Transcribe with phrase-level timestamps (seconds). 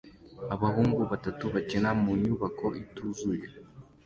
[0.55, 3.45] Abahungu batatu bakina mu nyubako ituzuye